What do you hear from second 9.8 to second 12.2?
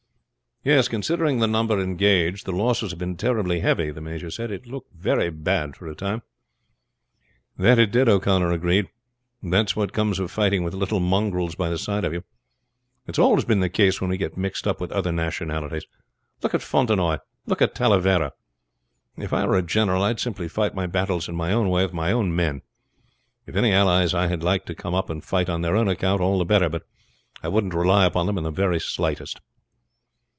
comes of fighting with little mongrels by the side of